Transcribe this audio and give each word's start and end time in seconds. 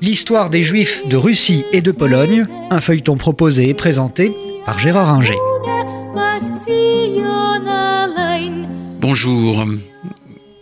L'histoire 0.00 0.50
des 0.50 0.62
Juifs 0.62 1.06
de 1.06 1.16
Russie 1.16 1.64
et 1.72 1.80
de 1.80 1.92
Pologne, 1.92 2.46
un 2.70 2.80
feuilleton 2.80 3.16
proposé 3.16 3.68
et 3.68 3.74
présenté 3.74 4.32
par 4.64 4.78
Gérard 4.78 5.10
Inger. 5.10 5.38
Bonjour. 9.00 9.66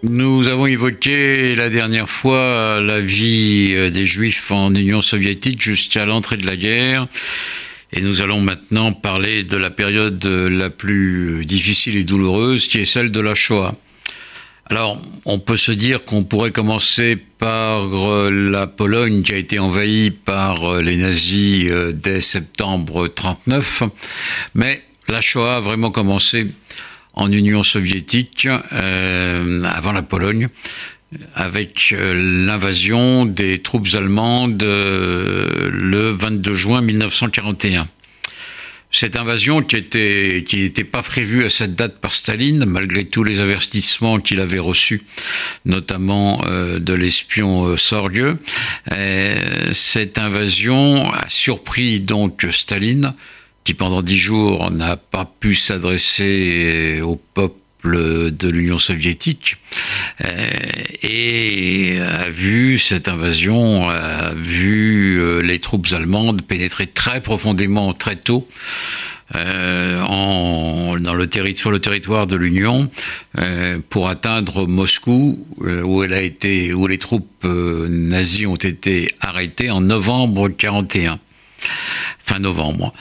Nous 0.02 0.48
avons 0.48 0.66
évoqué 0.66 1.54
la 1.54 1.68
dernière 1.68 2.08
fois 2.08 2.80
la 2.80 3.00
vie 3.00 3.90
des 3.90 4.06
Juifs 4.06 4.50
en 4.50 4.74
Union 4.74 5.02
soviétique 5.02 5.60
jusqu'à 5.60 6.06
l'entrée 6.06 6.38
de 6.38 6.46
la 6.46 6.56
guerre. 6.56 7.06
Et 7.92 8.00
nous 8.00 8.22
allons 8.22 8.40
maintenant 8.40 8.92
parler 8.92 9.42
de 9.42 9.56
la 9.56 9.70
période 9.70 10.24
la 10.24 10.70
plus 10.70 11.44
difficile 11.44 11.96
et 11.96 12.04
douloureuse, 12.04 12.68
qui 12.68 12.78
est 12.78 12.84
celle 12.84 13.10
de 13.10 13.20
la 13.20 13.34
Shoah. 13.34 13.74
Alors, 14.70 15.00
on 15.24 15.40
peut 15.40 15.56
se 15.56 15.72
dire 15.72 16.04
qu'on 16.04 16.22
pourrait 16.22 16.52
commencer 16.52 17.16
par 17.16 17.88
euh, 17.92 18.30
la 18.30 18.68
Pologne 18.68 19.22
qui 19.22 19.32
a 19.32 19.36
été 19.36 19.58
envahie 19.58 20.12
par 20.12 20.64
euh, 20.64 20.80
les 20.80 20.96
nazis 20.96 21.64
euh, 21.66 21.90
dès 21.90 22.20
septembre 22.20 23.08
39, 23.08 23.82
mais 24.54 24.84
la 25.08 25.20
Shoah 25.20 25.56
a 25.56 25.60
vraiment 25.60 25.90
commencé 25.90 26.46
en 27.14 27.32
Union 27.32 27.64
soviétique 27.64 28.46
avant 28.46 29.92
la 29.92 30.02
Pologne 30.02 30.48
avec 31.34 31.92
l'invasion 31.92 33.26
des 33.26 33.58
troupes 33.58 33.88
allemandes 33.94 34.62
le 34.62 36.12
22 36.12 36.54
juin 36.54 36.80
1941. 36.80 37.88
Cette 38.92 39.16
invasion 39.16 39.62
qui 39.62 39.84
qui 39.84 40.56
n'était 40.56 40.84
pas 40.84 41.02
prévue 41.02 41.44
à 41.44 41.50
cette 41.50 41.76
date 41.76 42.00
par 42.00 42.12
Staline, 42.12 42.64
malgré 42.64 43.04
tous 43.04 43.22
les 43.22 43.38
avertissements 43.38 44.18
qu'il 44.18 44.40
avait 44.40 44.58
reçus, 44.58 45.02
notamment 45.64 46.42
euh, 46.44 46.80
de 46.80 46.92
l'espion 46.92 47.68
euh, 47.68 47.76
euh, 48.92 49.72
cette 49.72 50.18
invasion 50.18 51.12
a 51.12 51.28
surpris 51.28 52.00
donc 52.00 52.46
Staline, 52.50 53.14
qui 53.62 53.74
pendant 53.74 54.02
dix 54.02 54.18
jours 54.18 54.70
n'a 54.72 54.96
pas 54.96 55.24
pu 55.38 55.54
s'adresser 55.54 57.00
au 57.02 57.16
peuple 57.16 57.59
de 57.84 58.48
l'Union 58.48 58.78
soviétique 58.78 59.56
euh, 60.24 60.50
et 61.02 61.98
a 62.00 62.28
vu 62.28 62.78
cette 62.78 63.08
invasion, 63.08 63.88
a 63.88 64.32
vu 64.34 65.20
euh, 65.20 65.40
les 65.40 65.58
troupes 65.58 65.86
allemandes 65.92 66.42
pénétrer 66.42 66.86
très 66.86 67.20
profondément, 67.20 67.92
très 67.92 68.16
tôt. 68.16 68.48
Euh, 69.36 70.02
en, 70.02 70.96
dans 70.98 71.14
le 71.14 71.28
sur 71.54 71.70
le 71.70 71.78
territoire 71.78 72.26
de 72.26 72.34
l'Union 72.34 72.90
pour 73.88 74.08
atteindre 74.08 74.66
Moscou, 74.66 75.46
où 75.60 76.02
elle 76.02 76.14
a 76.14 76.20
été, 76.20 76.74
où 76.74 76.88
les 76.88 76.98
troupes 76.98 77.44
nazies 77.44 78.46
ont 78.46 78.56
été 78.56 79.14
arrêtées 79.20 79.70
en 79.70 79.82
novembre 79.82 80.48
41, 80.48 81.20
fin 82.18 82.40
novembre. 82.40 82.92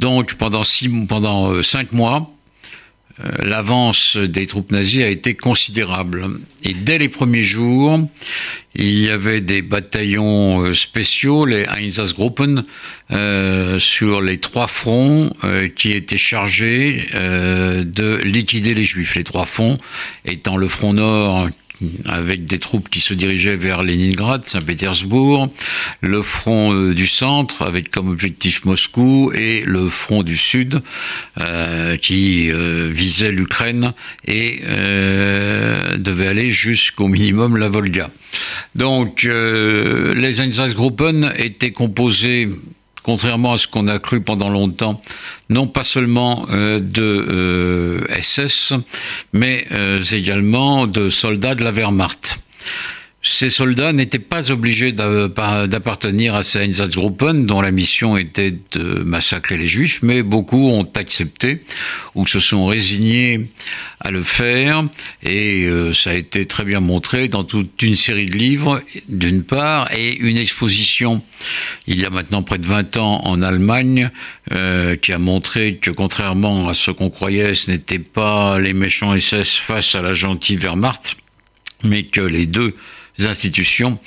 Donc 0.00 0.34
pendant 0.34 0.64
six, 0.64 0.90
pendant 1.06 1.62
cinq 1.62 1.92
mois, 1.92 2.28
euh, 2.28 2.35
l'avance 3.18 4.16
des 4.16 4.46
troupes 4.46 4.72
nazies 4.72 5.02
a 5.02 5.08
été 5.08 5.34
considérable. 5.34 6.38
Et 6.62 6.74
dès 6.74 6.98
les 6.98 7.08
premiers 7.08 7.44
jours, 7.44 8.00
il 8.74 9.00
y 9.00 9.08
avait 9.08 9.40
des 9.40 9.62
bataillons 9.62 10.60
euh, 10.60 10.74
spéciaux, 10.74 11.46
les 11.46 11.64
Einsatzgruppen, 11.64 12.64
euh, 13.10 13.78
sur 13.78 14.20
les 14.20 14.38
trois 14.38 14.66
fronts 14.66 15.30
euh, 15.44 15.68
qui 15.68 15.92
étaient 15.92 16.18
chargés 16.18 17.06
euh, 17.14 17.84
de 17.84 18.16
liquider 18.16 18.74
les 18.74 18.84
Juifs. 18.84 19.14
Les 19.14 19.24
trois 19.24 19.46
fronts 19.46 19.78
étant 20.24 20.56
le 20.56 20.68
front 20.68 20.92
nord 20.92 21.46
avec 22.06 22.44
des 22.44 22.58
troupes 22.58 22.88
qui 22.88 23.00
se 23.00 23.14
dirigeaient 23.14 23.56
vers 23.56 23.82
Leningrad, 23.82 24.44
Saint-Pétersbourg, 24.44 25.50
le 26.00 26.22
front 26.22 26.72
euh, 26.72 26.94
du 26.94 27.06
centre 27.06 27.62
avec 27.62 27.90
comme 27.90 28.08
objectif 28.08 28.64
Moscou 28.64 29.32
et 29.34 29.62
le 29.64 29.88
front 29.88 30.22
du 30.22 30.36
sud 30.36 30.82
euh, 31.40 31.96
qui 31.96 32.50
euh, 32.50 32.88
visait 32.90 33.32
l'Ukraine 33.32 33.92
et 34.26 34.62
devait 35.98 36.28
aller 36.28 36.50
jusqu'au 36.50 37.08
minimum 37.08 37.56
la 37.56 37.68
Volga. 37.68 38.10
Donc 38.74 39.22
les 39.24 40.40
Einsatzgruppen 40.40 41.32
étaient 41.36 41.72
composés 41.72 42.48
contrairement 43.06 43.52
à 43.52 43.58
ce 43.58 43.68
qu'on 43.68 43.86
a 43.86 44.00
cru 44.00 44.20
pendant 44.20 44.48
longtemps, 44.48 45.00
non 45.48 45.68
pas 45.68 45.84
seulement 45.84 46.46
euh, 46.50 46.80
de 46.80 48.04
SS, 48.20 48.72
euh, 48.72 48.78
mais 49.32 49.64
euh, 49.70 50.02
également 50.10 50.88
de 50.88 51.08
soldats 51.08 51.54
de 51.54 51.62
la 51.62 51.70
Wehrmacht. 51.70 52.40
Ces 53.28 53.50
soldats 53.50 53.92
n'étaient 53.92 54.20
pas 54.20 54.52
obligés 54.52 54.92
d'appartenir 54.92 56.36
à 56.36 56.44
ces 56.44 56.60
Einsatzgruppen 56.60 57.44
dont 57.44 57.60
la 57.60 57.72
mission 57.72 58.16
était 58.16 58.54
de 58.70 59.02
massacrer 59.02 59.56
les 59.56 59.66
juifs, 59.66 59.98
mais 60.02 60.22
beaucoup 60.22 60.70
ont 60.70 60.88
accepté 60.94 61.64
ou 62.14 62.24
se 62.24 62.38
sont 62.38 62.66
résignés 62.66 63.48
à 63.98 64.12
le 64.12 64.22
faire. 64.22 64.84
Et 65.24 65.64
euh, 65.64 65.92
ça 65.92 66.10
a 66.10 66.14
été 66.14 66.44
très 66.46 66.64
bien 66.64 66.78
montré 66.78 67.26
dans 67.26 67.42
toute 67.42 67.82
une 67.82 67.96
série 67.96 68.26
de 68.26 68.36
livres 68.36 68.80
d'une 69.08 69.42
part 69.42 69.92
et 69.92 70.14
une 70.14 70.36
exposition 70.36 71.20
il 71.88 72.00
y 72.00 72.04
a 72.04 72.10
maintenant 72.10 72.44
près 72.44 72.58
de 72.58 72.66
20 72.66 72.96
ans 72.96 73.22
en 73.24 73.42
Allemagne 73.42 74.10
euh, 74.52 74.94
qui 74.94 75.12
a 75.12 75.18
montré 75.18 75.78
que 75.78 75.90
contrairement 75.90 76.68
à 76.68 76.74
ce 76.74 76.92
qu'on 76.92 77.10
croyait 77.10 77.56
ce 77.56 77.72
n'étaient 77.72 77.98
pas 77.98 78.60
les 78.60 78.72
méchants 78.72 79.18
SS 79.18 79.56
face 79.56 79.96
à 79.96 80.00
la 80.00 80.12
gentille 80.12 80.58
Wehrmacht 80.58 81.16
mais 81.82 82.04
que 82.04 82.20
les 82.20 82.46
deux 82.46 82.74
institutions 83.20 83.98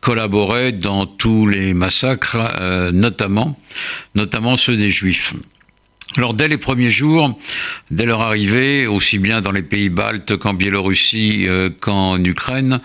collaboraient 0.00 0.72
dans 0.72 1.06
tous 1.06 1.46
les 1.46 1.74
massacres, 1.74 2.36
euh, 2.60 2.92
notamment, 2.92 3.58
notamment 4.14 4.56
ceux 4.56 4.76
des 4.76 4.90
Juifs. 4.90 5.34
Alors 6.18 6.34
dès 6.34 6.46
les 6.46 6.58
premiers 6.58 6.90
jours, 6.90 7.38
dès 7.90 8.04
leur 8.04 8.20
arrivée, 8.20 8.86
aussi 8.86 9.18
bien 9.18 9.40
dans 9.40 9.52
les 9.52 9.62
pays 9.62 9.88
baltes 9.88 10.36
qu'en 10.36 10.52
Biélorussie 10.52 11.46
euh, 11.48 11.70
qu'en 11.70 12.22
Ukraine, 12.22 12.80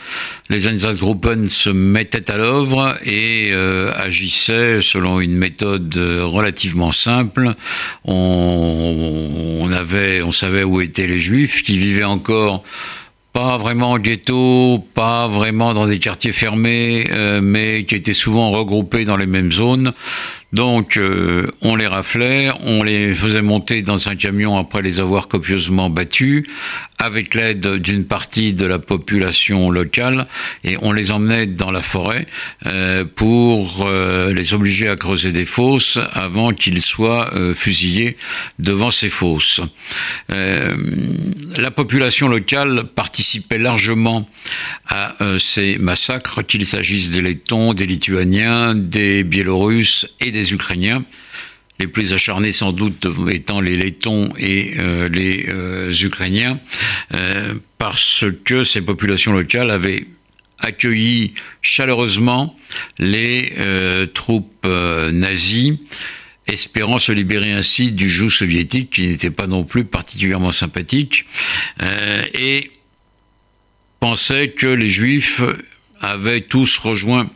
les 0.50 0.70
Einsatzgruppen 0.70 1.50
se 1.50 1.70
mettaient 1.70 2.32
à 2.32 2.38
l'œuvre 2.38 2.98
et 3.04 3.50
euh, 3.52 3.92
agissaient 3.98 4.80
selon 4.80 5.20
une 5.20 5.36
méthode 5.36 5.94
relativement 5.98 6.94
simple. 6.94 7.56
On, 8.06 9.70
avait, 9.76 10.22
on 10.22 10.32
savait 10.32 10.64
où 10.64 10.80
étaient 10.80 11.08
les 11.08 11.20
Juifs 11.20 11.64
qui 11.64 11.78
vivaient 11.78 12.06
encore 12.06 12.64
pas 13.38 13.58
vraiment 13.58 13.92
en 13.92 14.00
ghetto, 14.00 14.84
pas 14.96 15.28
vraiment 15.28 15.75
dans 15.75 15.86
des 15.86 16.00
quartiers 16.00 16.31
fermés, 16.31 17.06
euh, 17.12 17.40
mais 17.40 17.84
qui 17.84 17.94
étaient 17.94 18.16
souvent 18.16 18.50
regroupés 18.50 19.06
dans 19.06 19.16
les 19.16 19.28
mêmes 19.28 19.52
zones. 19.52 19.94
Donc 20.53 20.96
euh, 20.96 21.47
on 21.62 21.75
les 21.75 21.88
raflait, 21.88 22.50
on 22.63 22.81
les 22.81 23.13
faisait 23.13 23.41
monter 23.41 23.81
dans 23.81 24.08
un 24.08 24.16
camion 24.16 24.58
après 24.58 24.81
les 24.81 25.02
avoir 25.02 25.28
copieusement 25.28 25.90
battus, 25.90 26.46
avec 27.00 27.34
l'aide 27.34 27.75
d'une 27.75 28.06
partie 28.06 28.53
de 28.53 28.66
la 28.66 28.80
population 28.80 29.69
locale, 29.69 30.25
et 30.63 30.78
on 30.81 30.94
les 30.94 31.12
emmenait 31.12 31.47
dans 31.47 31.69
la 31.69 31.81
forêt 31.81 32.28
euh, 32.66 33.03
pour 33.03 33.85
euh, 33.85 34.34
les 34.34 34.53
obliger 34.53 34.88
à 34.88 34.96
creuser 34.96 35.34
des 35.34 35.46
fosses 35.46 36.00
avant 36.13 36.53
qu'ils 36.53 36.81
soient 36.81 37.31
fusillés 37.53 38.18
devant 38.59 38.91
ces 38.91 39.09
fosses. 39.09 39.62
La 40.29 41.72
population 41.72 42.28
locale 42.28 42.85
participait 42.96 43.58
largement 43.58 44.29
à 44.88 45.16
ces 45.40 45.78
massacres, 45.78 46.46
qu'il 46.46 46.66
s'agisse 46.66 47.12
des 47.12 47.22
Lettons, 47.22 47.74
des 47.74 47.85
Lituaniens, 47.85 48.75
des 48.75 49.24
Biélorusses 49.24 50.08
et 50.19 50.31
des 50.31 50.37
Ukrainiens, 50.44 51.03
les 51.80 51.88
plus 51.88 52.14
acharnés 52.14 52.52
sans 52.52 52.72
doute 52.72 53.08
étant 53.30 53.62
les 53.62 53.75
Lettons 53.75 54.34
et 54.38 54.74
euh, 54.78 55.09
les 55.09 55.46
euh, 55.48 55.92
Ukrainiens, 55.92 56.59
euh, 57.14 57.56
parce 57.78 58.25
que 58.44 58.64
ces 58.64 58.81
populations 58.81 59.34
locales 59.34 59.70
avaient 59.70 60.08
accueilli 60.59 61.35
chaleureusement 61.61 62.58
les 62.97 63.53
troupes 64.16 64.66
nazies, 64.66 65.79
espérant 66.47 66.97
se 66.97 67.11
libérer 67.11 67.52
ainsi 67.52 67.91
du 67.91 68.09
joug 68.09 68.32
soviétique 68.32 68.90
qui 68.90 69.08
n'était 69.08 69.29
pas 69.29 69.46
non 69.46 69.64
plus 69.64 69.85
particulièrement 69.85 70.52
sympathique, 70.52 71.28
et 72.34 72.72
pensaient 74.00 74.50
que 74.50 74.66
les 74.66 74.90
Juifs 74.90 75.41
avaient 76.02 76.41
tous 76.41 76.79
rejoint 76.79 77.29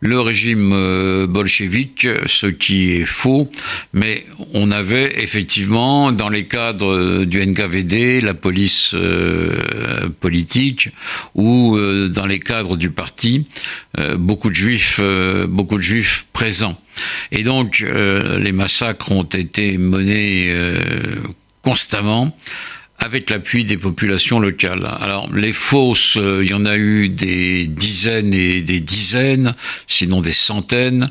le 0.00 0.20
régime 0.20 0.72
euh, 0.72 1.26
bolchevique, 1.26 2.06
ce 2.26 2.46
qui 2.46 2.92
est 2.92 3.04
faux, 3.04 3.50
mais 3.92 4.26
on 4.54 4.70
avait 4.70 5.22
effectivement 5.22 6.12
dans 6.12 6.28
les 6.28 6.46
cadres 6.46 7.24
du 7.24 7.44
NKVD, 7.44 8.20
la 8.20 8.34
police 8.34 8.92
euh, 8.94 10.08
politique, 10.20 10.90
ou 11.34 11.76
euh, 11.76 12.08
dans 12.08 12.26
les 12.26 12.38
cadres 12.38 12.76
du 12.76 12.90
parti, 12.90 13.46
euh, 13.98 14.16
beaucoup 14.16 14.50
de 14.50 14.54
juifs, 14.54 15.00
euh, 15.02 15.46
beaucoup 15.48 15.76
de 15.76 15.82
juifs 15.82 16.26
présents. 16.32 16.80
Et 17.32 17.42
donc 17.42 17.80
euh, 17.82 18.38
les 18.38 18.52
massacres 18.52 19.10
ont 19.10 19.22
été 19.24 19.78
menés 19.78 20.54
constamment 21.62 22.36
avec 22.98 23.30
l'appui 23.30 23.64
des 23.64 23.76
populations 23.76 24.40
locales. 24.40 24.84
Alors 25.00 25.32
les 25.32 25.52
fosses, 25.52 26.16
euh, 26.16 26.42
il 26.42 26.50
y 26.50 26.54
en 26.54 26.66
a 26.66 26.76
eu 26.76 27.08
des 27.08 27.66
dizaines 27.66 28.34
et 28.34 28.60
des 28.60 28.80
dizaines, 28.80 29.54
sinon 29.86 30.20
des 30.20 30.32
centaines, 30.32 31.10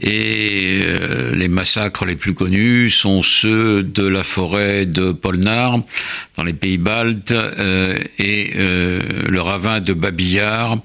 et 0.00 0.82
euh, 0.84 1.34
les 1.34 1.48
massacres 1.48 2.04
les 2.04 2.14
plus 2.14 2.34
connus 2.34 2.90
sont 2.90 3.22
ceux 3.22 3.82
de 3.82 4.06
la 4.06 4.22
forêt 4.22 4.86
de 4.86 5.10
Polnar, 5.10 5.80
dans 6.36 6.44
les 6.44 6.52
pays 6.52 6.78
baltes, 6.78 7.32
euh, 7.32 7.98
et 8.18 8.52
le 8.54 9.40
ravin 9.40 9.80
de 9.80 9.92
Babillard, 9.92 10.76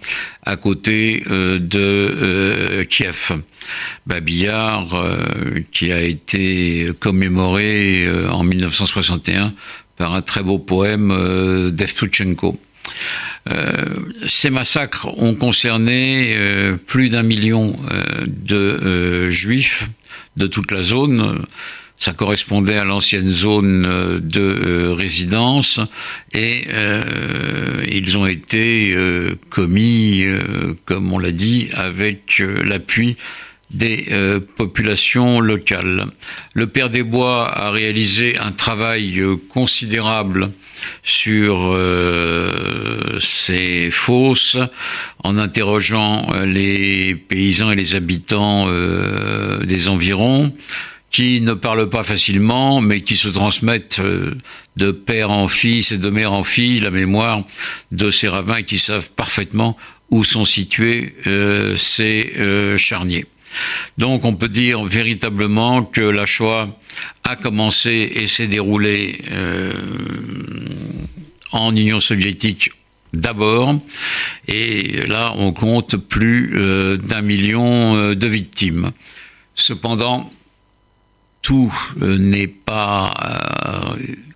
à 0.44 0.56
côté 0.56 1.24
de 1.28 2.84
Kiev. 2.90 3.34
Babillard, 4.08 5.06
qui 5.72 5.92
a 5.92 6.02
été 6.02 6.92
commémoré 7.00 8.08
en 8.30 8.44
1961 8.44 9.54
par 10.00 10.14
un 10.14 10.22
très 10.22 10.42
beau 10.42 10.58
poème 10.58 11.12
euh, 11.12 11.70
d'Evtuchenko. 11.70 12.58
Euh, 13.50 13.96
ces 14.26 14.50
massacres 14.50 15.08
ont 15.18 15.36
concerné 15.36 16.34
euh, 16.36 16.78
plus 16.78 17.10
d'un 17.10 17.22
million 17.22 17.78
de 18.26 19.30
juifs 19.30 19.90
de 20.38 20.48
toute 20.48 20.72
la 20.72 20.82
zone. 20.82 21.46
Ça 21.98 22.14
correspondait 22.14 22.78
à 22.78 22.86
l'ancienne 22.86 23.28
zone 23.28 24.22
de 24.22 24.88
résidence 24.88 25.82
et 26.34 26.64
ils 27.92 28.18
ont 28.18 28.26
été 28.26 28.96
commis, 29.50 30.24
comme 30.86 31.12
on 31.12 31.20
l'a 31.20 31.34
dit, 31.34 31.68
avec 31.74 32.40
l'appui 32.40 33.18
des 33.72 34.08
euh, 34.12 34.40
populations 34.40 35.40
locales. 35.40 36.08
Le 36.54 36.68
Père 36.68 36.90
des 36.90 37.04
Bois 37.04 37.48
a 37.48 37.70
réalisé 37.70 38.38
un 38.40 38.52
travail 38.52 39.20
euh, 39.20 39.36
considérable 39.36 40.52
sur 41.04 41.72
euh, 41.72 43.18
ces 43.20 43.92
fosses 43.92 44.58
en 45.24 45.38
interrogeant 45.38 46.32
les 46.46 47.16
paysans 47.16 47.72
et 47.72 47.76
les 47.76 47.96
habitants 47.96 48.68
des 49.62 49.90
environs 49.90 50.54
qui 51.12 51.42
ne 51.42 51.54
parlent 51.54 51.90
pas 51.90 52.04
facilement, 52.04 52.80
mais 52.80 53.02
qui 53.02 53.18
se 53.18 53.28
transmettent 53.28 54.02
de 54.78 54.92
père 54.92 55.32
en 55.32 55.50
fils 55.50 55.92
et 55.92 55.98
de 55.98 56.10
mère 56.10 56.32
en 56.32 56.46
fille 56.46 56.80
la 56.80 56.92
mémoire 56.92 57.44
de 57.92 58.10
ces 58.10 58.30
ravins 58.30 58.62
qui 58.62 58.80
savent 58.80 59.12
parfaitement 59.12 59.76
où 60.10 60.24
sont 60.24 60.46
situés 60.46 61.16
ces 61.76 62.34
charniers. 62.78 63.26
Donc 63.98 64.26
on 64.26 64.36
peut 64.36 64.50
dire 64.50 64.84
véritablement 64.84 65.84
que 65.84 66.02
la 66.02 66.26
Shoah 66.26 66.70
a 67.24 67.36
commencé 67.36 68.12
et 68.16 68.28
s'est 68.28 68.48
déroulée 68.48 69.22
euh, 69.32 69.74
en 71.52 71.76
Union 71.76 72.00
soviétique 72.00 72.72
d'abord, 73.14 73.80
et 74.48 75.08
là 75.08 75.34
on 75.36 75.52
compte 75.52 75.96
plus 75.98 76.56
euh, 76.56 76.98
d'un 76.98 77.22
million 77.22 77.96
euh, 77.96 78.16
de 78.16 78.28
victimes. 78.28 78.92
Cependant, 79.56 80.30
tout 81.42 81.74
n'est 81.98 82.48
pas 82.48 83.14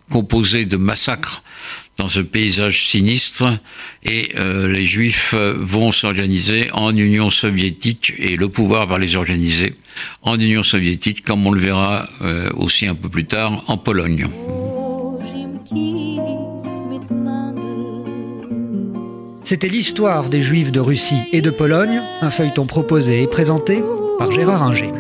composé 0.10 0.66
de 0.66 0.76
massacres 0.76 1.44
dans 1.98 2.10
ce 2.10 2.20
paysage 2.20 2.88
sinistre 2.88 3.60
et 4.04 4.32
euh, 4.36 4.68
les 4.68 4.86
juifs 4.86 5.34
vont 5.34 5.92
s'organiser 5.92 6.70
en 6.74 6.96
Union 6.96 7.30
soviétique 7.30 8.14
et 8.18 8.36
le 8.36 8.50
pouvoir 8.50 8.88
va 8.88 8.98
les 8.98 9.16
organiser 9.16 9.76
en 10.22 10.40
Union 10.40 10.64
soviétique 10.64 11.24
comme 11.24 11.46
on 11.46 11.52
le 11.52 11.60
verra 11.60 12.10
euh, 12.22 12.50
aussi 12.56 12.88
un 12.88 12.96
peu 12.96 13.10
plus 13.10 13.26
tard 13.26 13.64
en 13.68 13.78
Pologne. 13.78 14.28
C'était 19.44 19.68
l'histoire 19.68 20.30
des 20.30 20.42
juifs 20.42 20.72
de 20.72 20.80
Russie 20.80 21.22
et 21.32 21.42
de 21.42 21.50
Pologne, 21.50 22.02
un 22.22 22.30
feuilleton 22.30 22.66
proposé 22.66 23.22
et 23.22 23.28
présenté 23.28 23.84
par 24.18 24.32
Gérard 24.32 24.64
Inger. 24.64 24.92